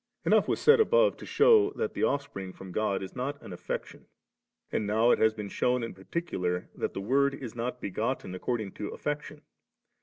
Enough 0.25 0.47
was 0.47 0.59
said 0.59 0.79
above 0.79 1.15
to 1.17 1.27
shew 1.27 1.73
that 1.75 1.93
the 1.93 2.01
offspring 2.01 2.53
from 2.53 2.71
God 2.71 3.03
is 3.03 3.15
not 3.15 3.39
an 3.43 3.53
affection; 3.53 4.07
and 4.71 4.87
now 4.87 5.11
it 5.11 5.19
has 5.19 5.31
been 5.35 5.47
shewn 5.47 5.83
in 5.83 5.93
particular 5.93 6.71
that 6.73 6.95
the 6.95 7.01
Word 7.01 7.35
is 7.35 7.53
not 7.53 7.79
begotten 7.79 8.33
according 8.33 8.71
to 8.71 8.87
affection. 8.89 9.43